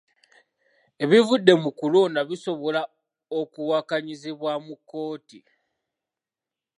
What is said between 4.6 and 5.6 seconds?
mu kkooti.